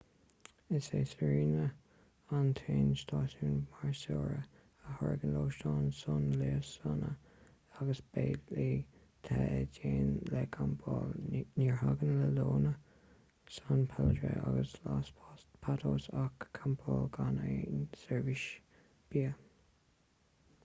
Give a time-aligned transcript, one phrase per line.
[0.77, 1.63] is é sirena
[2.37, 4.37] an t-aon stáisiún maoirseora
[4.91, 7.09] a thairgeann lóistín suanliosanna
[7.81, 8.65] agus béilí
[9.29, 12.73] te i dteannta le campáil ní thairgeann la leona
[13.59, 15.13] san pedrillo agus los
[15.67, 18.49] patos ach campáil gan aon seirbhís
[19.13, 19.33] bia